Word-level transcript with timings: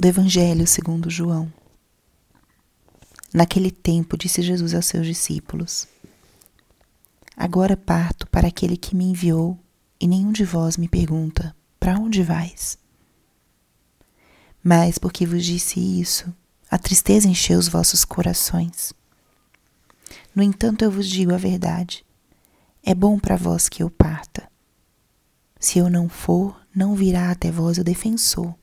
do 0.00 0.08
Evangelho 0.08 0.66
segundo 0.66 1.10
João. 1.10 1.52
Naquele 3.34 3.70
tempo, 3.70 4.16
disse 4.16 4.40
Jesus 4.40 4.74
aos 4.74 4.86
seus 4.86 5.06
discípulos: 5.06 5.86
Agora 7.36 7.76
parto 7.76 8.26
para 8.28 8.48
aquele 8.48 8.78
que 8.78 8.96
me 8.96 9.04
enviou, 9.04 9.58
e 10.00 10.08
nenhum 10.08 10.32
de 10.32 10.42
vós 10.42 10.78
me 10.78 10.88
pergunta: 10.88 11.54
Para 11.78 11.98
onde 11.98 12.22
vais? 12.22 12.78
Mas 14.64 14.96
porque 14.96 15.26
vos 15.26 15.44
disse 15.44 15.78
isso, 15.78 16.34
a 16.70 16.78
tristeza 16.78 17.28
encheu 17.28 17.58
os 17.58 17.68
vossos 17.68 18.02
corações. 18.02 18.94
No 20.34 20.42
entanto, 20.42 20.82
eu 20.82 20.90
vos 20.90 21.06
digo 21.06 21.34
a 21.34 21.38
verdade: 21.38 22.06
é 22.82 22.94
bom 22.94 23.18
para 23.18 23.36
vós 23.36 23.68
que 23.68 23.82
eu 23.82 23.90
parta. 23.90 24.50
Se 25.58 25.78
eu 25.78 25.90
não 25.90 26.08
for, 26.08 26.58
não 26.74 26.94
virá 26.94 27.30
até 27.30 27.50
vós 27.50 27.76
o 27.76 27.84
defensor. 27.84 28.58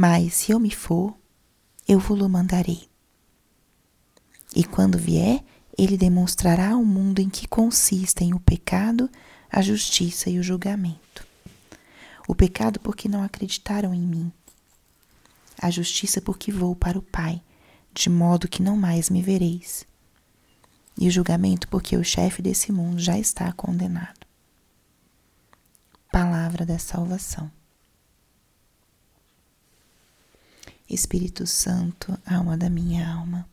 Mas 0.00 0.34
se 0.34 0.52
eu 0.52 0.60
me 0.60 0.70
for, 0.70 1.12
eu 1.88 1.98
vos-lo 1.98 2.28
mandarei. 2.28 2.88
E 4.54 4.62
quando 4.62 4.96
vier, 4.96 5.44
ele 5.76 5.96
demonstrará 5.96 6.70
ao 6.70 6.84
mundo 6.84 7.18
em 7.18 7.28
que 7.28 7.48
consistem 7.48 8.32
o 8.32 8.38
pecado, 8.38 9.10
a 9.50 9.60
justiça 9.60 10.30
e 10.30 10.38
o 10.38 10.42
julgamento. 10.44 11.26
O 12.28 12.34
pecado 12.36 12.78
porque 12.78 13.08
não 13.08 13.24
acreditaram 13.24 13.92
em 13.92 14.00
mim. 14.00 14.32
A 15.60 15.68
justiça 15.68 16.20
porque 16.20 16.52
vou 16.52 16.76
para 16.76 16.96
o 16.96 17.02
Pai, 17.02 17.42
de 17.92 18.08
modo 18.08 18.46
que 18.46 18.62
não 18.62 18.76
mais 18.76 19.10
me 19.10 19.20
vereis. 19.20 19.84
E 20.96 21.08
o 21.08 21.10
julgamento 21.10 21.66
porque 21.66 21.96
o 21.96 22.04
chefe 22.04 22.40
desse 22.40 22.70
mundo 22.70 23.00
já 23.00 23.18
está 23.18 23.50
condenado 23.50 24.28
palavra 26.12 26.64
da 26.64 26.78
salvação. 26.78 27.57
Espírito 30.88 31.46
Santo, 31.46 32.18
alma 32.24 32.56
da 32.56 32.70
minha 32.70 33.12
alma, 33.12 33.46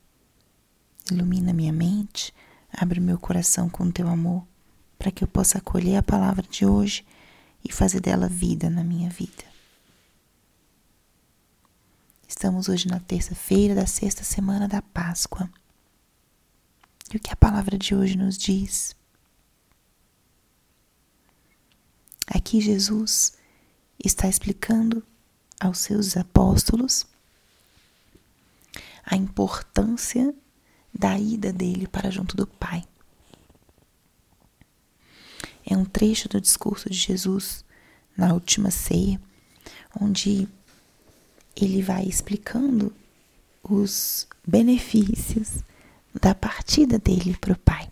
ilumina 1.12 1.52
minha 1.52 1.74
mente, 1.74 2.34
abre 2.72 3.00
meu 3.02 3.20
coração 3.20 3.70
com 3.70 3.92
teu 3.92 4.08
amor, 4.08 4.48
para 4.98 5.12
que 5.12 5.22
eu 5.22 5.28
possa 5.28 5.58
acolher 5.58 5.98
a 5.98 6.04
palavra 6.04 6.48
de 6.48 6.66
hoje 6.66 7.06
e 7.64 7.72
fazer 7.72 8.00
dela 8.00 8.30
vida 8.30 8.70
na 8.70 8.84
minha 8.86 9.10
vida. 9.10 9.44
Estamos 12.26 12.70
hoje 12.70 12.88
na 12.88 13.02
terça-feira 13.02 13.76
da 13.76 13.86
sexta 13.86 14.24
semana 14.24 14.68
da 14.68 14.82
Páscoa. 14.82 15.50
E 17.14 17.18
o 17.18 17.20
que 17.20 17.32
a 17.32 17.36
palavra 17.36 17.78
de 17.78 17.94
hoje 17.94 18.18
nos 18.18 18.38
diz? 18.38 18.96
Aqui 22.28 22.62
Jesus 22.62 23.38
está 24.04 24.28
explicando 24.28 25.06
aos 25.60 25.80
seus 25.80 26.18
apóstolos 26.18 27.06
a 29.06 29.16
importância 29.16 30.34
da 30.94 31.18
ida 31.20 31.54
dele 31.54 31.88
para 31.88 32.10
junto 32.10 32.36
do 32.36 32.48
Pai. 32.48 32.84
É 35.66 35.76
um 35.76 35.86
trecho 35.86 36.30
do 36.30 36.40
discurso 36.40 36.90
de 36.90 36.98
Jesus 36.98 37.66
na 38.16 38.34
última 38.34 38.72
ceia, 38.72 39.20
onde 40.00 40.48
ele 41.56 41.82
vai 41.82 42.06
explicando 42.06 42.94
os 43.64 44.28
benefícios 44.48 45.64
da 46.22 46.36
partida 46.36 47.00
dele 47.00 47.36
para 47.38 47.54
o 47.54 47.58
Pai. 47.58 47.92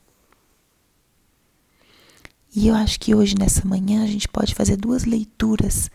E 2.56 2.68
eu 2.68 2.76
acho 2.76 3.00
que 3.00 3.16
hoje, 3.16 3.36
nessa 3.36 3.66
manhã, 3.66 4.04
a 4.04 4.08
gente 4.08 4.28
pode 4.28 4.54
fazer 4.54 4.78
duas 4.78 5.06
leituras 5.06 5.90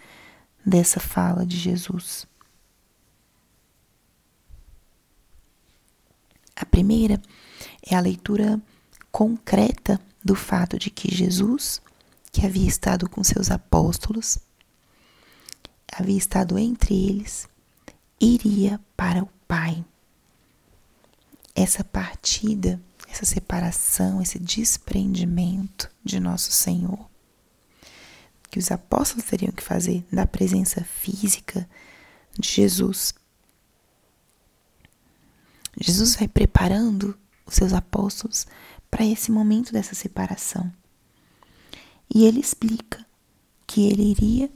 dessa 0.67 0.99
fala 0.99 1.47
de 1.47 1.57
Jesus. 1.57 2.27
A 6.57 6.67
primeira 6.79 7.21
é 7.83 7.97
a 7.97 8.01
leitura 8.01 8.61
concreta 9.11 10.01
do 10.25 10.37
fato 10.37 10.79
de 10.79 10.91
que 10.91 11.13
Jesus, 11.13 11.83
que 12.31 12.47
havia 12.47 12.69
estado 12.69 13.11
com 13.11 13.25
seus 13.25 13.51
apóstolos, 13.51 14.39
havia 15.93 16.17
estado 16.17 16.57
entre 16.57 16.95
eles, 16.95 17.49
iria 18.21 18.79
para 18.97 19.25
o 19.25 19.29
Pai. 19.49 19.85
Essa 21.53 21.83
partida 21.83 22.81
essa 23.11 23.25
separação, 23.25 24.21
esse 24.21 24.39
desprendimento 24.39 25.91
de 26.05 26.21
nosso 26.21 26.53
Senhor, 26.53 27.09
que 28.51 28.59
os 28.59 28.71
apóstolos 28.71 29.25
teriam 29.25 29.51
que 29.51 29.63
fazer 29.63 30.05
da 30.13 30.27
presença 30.27 30.85
física 30.85 31.69
de 32.39 32.49
Jesus. 32.49 33.15
Jesus 35.81 36.17
vai 36.17 36.27
preparando 36.27 37.17
os 37.47 37.55
seus 37.55 37.73
apóstolos 37.73 38.47
para 38.91 39.07
esse 39.07 39.31
momento 39.31 39.73
dessa 39.73 39.95
separação. 39.95 40.71
E 42.13 42.25
ele 42.25 42.41
explica 42.41 43.05
que 43.67 43.87
ele 43.87 44.11
iria, 44.11 44.51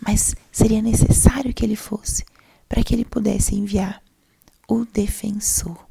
mas 0.00 0.34
seria 0.52 0.82
necessário 0.82 1.52
que 1.54 1.64
ele 1.64 1.76
fosse 1.76 2.24
para 2.68 2.84
que 2.84 2.94
ele 2.94 3.04
pudesse 3.04 3.54
enviar 3.54 4.02
o 4.68 4.84
defensor. 4.84 5.86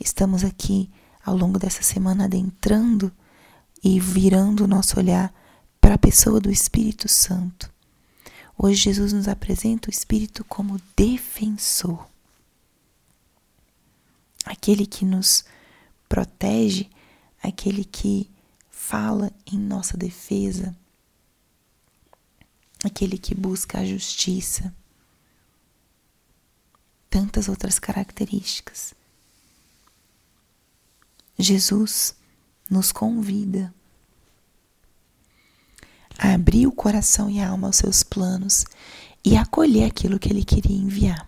Estamos 0.00 0.44
aqui 0.44 0.90
ao 1.24 1.36
longo 1.36 1.58
dessa 1.58 1.82
semana 1.82 2.24
adentrando 2.24 3.12
e 3.82 4.00
virando 4.00 4.64
o 4.64 4.68
nosso 4.68 4.98
olhar 4.98 5.34
para 5.80 5.94
a 5.94 5.98
pessoa 5.98 6.40
do 6.40 6.50
Espírito 6.50 7.08
Santo. 7.08 7.70
Hoje 8.56 8.82
Jesus 8.82 9.12
nos 9.12 9.28
apresenta 9.28 9.88
o 9.88 9.92
Espírito 9.92 10.44
como 10.44 10.80
defensor. 10.96 12.06
Aquele 14.48 14.86
que 14.86 15.04
nos 15.04 15.44
protege, 16.08 16.88
aquele 17.42 17.84
que 17.84 18.30
fala 18.70 19.30
em 19.46 19.58
nossa 19.58 19.94
defesa, 19.94 20.74
aquele 22.82 23.18
que 23.18 23.34
busca 23.34 23.80
a 23.80 23.84
justiça. 23.84 24.74
Tantas 27.10 27.46
outras 27.46 27.78
características. 27.78 28.94
Jesus 31.38 32.16
nos 32.70 32.90
convida 32.90 33.72
a 36.18 36.32
abrir 36.32 36.66
o 36.66 36.72
coração 36.72 37.28
e 37.28 37.38
a 37.38 37.50
alma 37.50 37.66
aos 37.66 37.76
seus 37.76 38.02
planos 38.02 38.64
e 39.22 39.36
acolher 39.36 39.84
aquilo 39.84 40.18
que 40.18 40.30
ele 40.30 40.42
queria 40.42 40.74
enviar. 40.74 41.27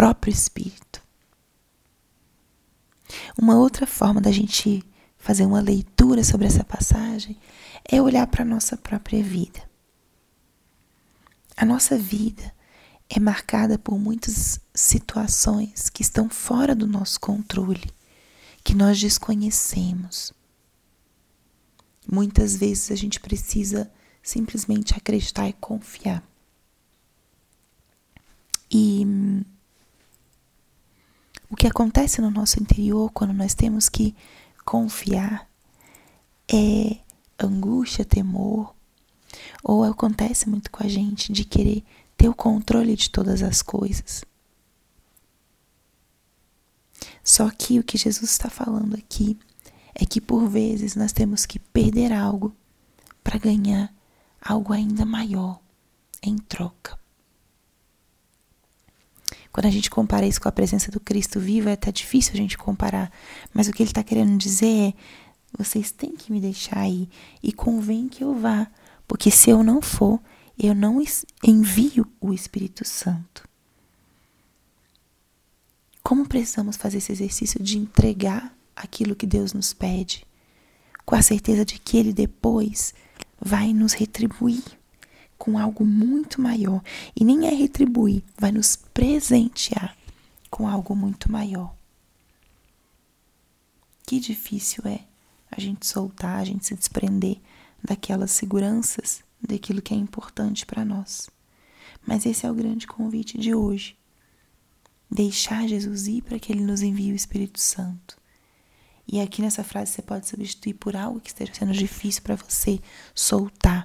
Próprio 0.00 0.32
Espírito. 0.32 1.02
Uma 3.38 3.58
outra 3.58 3.86
forma 3.86 4.18
da 4.18 4.32
gente 4.32 4.82
fazer 5.18 5.44
uma 5.44 5.60
leitura 5.60 6.24
sobre 6.24 6.46
essa 6.46 6.64
passagem 6.64 7.38
é 7.84 8.00
olhar 8.00 8.26
para 8.26 8.40
a 8.40 8.46
nossa 8.46 8.78
própria 8.78 9.22
vida. 9.22 9.60
A 11.54 11.66
nossa 11.66 11.98
vida 11.98 12.50
é 13.10 13.20
marcada 13.20 13.78
por 13.78 13.98
muitas 13.98 14.58
situações 14.74 15.90
que 15.90 16.00
estão 16.00 16.30
fora 16.30 16.74
do 16.74 16.86
nosso 16.86 17.20
controle, 17.20 17.92
que 18.64 18.74
nós 18.74 18.98
desconhecemos. 18.98 20.32
Muitas 22.10 22.56
vezes 22.56 22.90
a 22.90 22.94
gente 22.94 23.20
precisa 23.20 23.92
simplesmente 24.22 24.94
acreditar 24.94 25.46
e 25.46 25.52
confiar. 25.52 26.26
E 28.70 29.04
o 31.50 31.56
que 31.56 31.66
acontece 31.66 32.20
no 32.20 32.30
nosso 32.30 32.62
interior 32.62 33.10
quando 33.10 33.32
nós 33.32 33.54
temos 33.54 33.88
que 33.88 34.14
confiar 34.64 35.48
é 36.48 36.98
angústia, 37.38 38.04
temor, 38.04 38.74
ou 39.62 39.82
acontece 39.82 40.48
muito 40.48 40.70
com 40.70 40.84
a 40.84 40.88
gente 40.88 41.32
de 41.32 41.44
querer 41.44 41.84
ter 42.16 42.28
o 42.28 42.34
controle 42.34 42.94
de 42.94 43.10
todas 43.10 43.42
as 43.42 43.62
coisas. 43.62 44.24
Só 47.22 47.50
que 47.50 47.78
o 47.78 47.84
que 47.84 47.98
Jesus 47.98 48.30
está 48.30 48.48
falando 48.48 48.94
aqui 48.94 49.38
é 49.94 50.04
que 50.04 50.20
por 50.20 50.48
vezes 50.48 50.94
nós 50.94 51.12
temos 51.12 51.44
que 51.46 51.58
perder 51.58 52.12
algo 52.12 52.54
para 53.24 53.38
ganhar 53.38 53.92
algo 54.40 54.72
ainda 54.72 55.04
maior 55.04 55.60
em 56.22 56.36
troca. 56.36 56.99
Quando 59.52 59.66
a 59.66 59.70
gente 59.70 59.90
compara 59.90 60.26
isso 60.26 60.40
com 60.40 60.48
a 60.48 60.52
presença 60.52 60.90
do 60.90 61.00
Cristo 61.00 61.40
vivo, 61.40 61.68
é 61.68 61.72
até 61.72 61.90
difícil 61.90 62.34
a 62.34 62.36
gente 62.36 62.56
comparar. 62.56 63.10
Mas 63.52 63.68
o 63.68 63.72
que 63.72 63.82
ele 63.82 63.90
está 63.90 64.02
querendo 64.02 64.36
dizer 64.38 64.66
é: 64.66 64.94
vocês 65.56 65.90
têm 65.90 66.16
que 66.16 66.30
me 66.30 66.40
deixar 66.40 66.80
aí 66.80 67.08
e 67.42 67.52
convém 67.52 68.08
que 68.08 68.22
eu 68.22 68.34
vá, 68.34 68.70
porque 69.08 69.30
se 69.30 69.50
eu 69.50 69.62
não 69.64 69.82
for, 69.82 70.20
eu 70.58 70.74
não 70.74 71.02
envio 71.42 72.06
o 72.20 72.32
Espírito 72.32 72.84
Santo. 72.86 73.48
Como 76.02 76.28
precisamos 76.28 76.76
fazer 76.76 76.98
esse 76.98 77.12
exercício 77.12 77.62
de 77.62 77.76
entregar 77.76 78.54
aquilo 78.74 79.16
que 79.16 79.26
Deus 79.26 79.52
nos 79.52 79.72
pede, 79.72 80.24
com 81.04 81.14
a 81.14 81.22
certeza 81.22 81.64
de 81.64 81.78
que 81.78 81.96
Ele 81.96 82.12
depois 82.12 82.94
vai 83.40 83.72
nos 83.72 83.92
retribuir 83.92 84.79
com 85.40 85.58
algo 85.58 85.86
muito 85.86 86.38
maior. 86.38 86.82
E 87.18 87.24
nem 87.24 87.46
é 87.46 87.50
retribuir, 87.54 88.22
vai 88.38 88.52
nos 88.52 88.76
presentear 88.76 89.96
com 90.50 90.68
algo 90.68 90.94
muito 90.94 91.32
maior. 91.32 91.74
Que 94.06 94.20
difícil 94.20 94.84
é 94.86 95.00
a 95.50 95.58
gente 95.58 95.86
soltar, 95.86 96.40
a 96.40 96.44
gente 96.44 96.66
se 96.66 96.74
desprender 96.74 97.38
daquelas 97.82 98.32
seguranças, 98.32 99.22
daquilo 99.40 99.80
que 99.80 99.94
é 99.94 99.96
importante 99.96 100.66
para 100.66 100.84
nós. 100.84 101.30
Mas 102.06 102.26
esse 102.26 102.44
é 102.44 102.50
o 102.50 102.54
grande 102.54 102.86
convite 102.86 103.38
de 103.38 103.54
hoje. 103.54 103.96
Deixar 105.10 105.66
Jesus 105.66 106.06
ir 106.06 106.22
para 106.22 106.38
que 106.38 106.52
ele 106.52 106.62
nos 106.62 106.82
envie 106.82 107.12
o 107.12 107.16
Espírito 107.16 107.58
Santo. 107.58 108.20
E 109.08 109.20
aqui 109.20 109.40
nessa 109.40 109.64
frase 109.64 109.92
você 109.92 110.02
pode 110.02 110.28
substituir 110.28 110.74
por 110.74 110.94
algo 110.94 111.18
que 111.18 111.30
esteja 111.30 111.54
sendo 111.54 111.72
difícil 111.72 112.22
para 112.22 112.36
você, 112.36 112.78
soltar, 113.14 113.79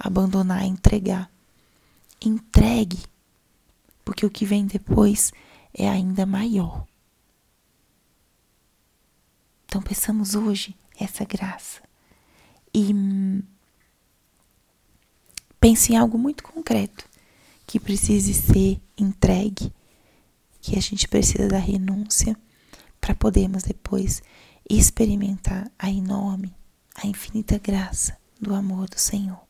abandonar, 0.00 0.64
entregar. 0.64 1.30
Entregue, 2.24 2.98
porque 4.04 4.24
o 4.24 4.30
que 4.30 4.46
vem 4.46 4.66
depois 4.66 5.32
é 5.74 5.88
ainda 5.88 6.24
maior. 6.24 6.86
Então, 9.66 9.82
peçamos 9.82 10.34
hoje 10.34 10.74
essa 10.98 11.24
graça. 11.24 11.82
E 12.72 12.92
hum, 12.92 13.42
pense 15.60 15.92
em 15.92 15.96
algo 15.96 16.18
muito 16.18 16.42
concreto 16.42 17.08
que 17.66 17.78
precise 17.78 18.34
ser 18.34 18.80
entregue, 18.98 19.72
que 20.60 20.76
a 20.76 20.82
gente 20.82 21.06
precisa 21.06 21.46
da 21.46 21.58
renúncia 21.58 22.36
para 23.00 23.14
podermos 23.14 23.62
depois 23.62 24.22
experimentar 24.68 25.70
a 25.78 25.90
enorme, 25.90 26.54
a 26.94 27.06
infinita 27.06 27.58
graça 27.58 28.16
do 28.40 28.54
amor 28.54 28.88
do 28.88 28.98
Senhor. 28.98 29.49